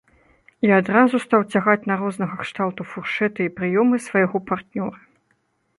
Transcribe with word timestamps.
І 0.67 0.71
адразу 0.77 1.15
стаў 1.25 1.41
цягаць 1.57 1.85
на 1.91 1.97
рознага 2.01 2.35
кшталту 2.41 2.81
фуршэты 2.95 3.41
і 3.49 3.53
прыёмы 3.61 3.95
свайго 4.09 4.37
партнёра. 4.53 4.99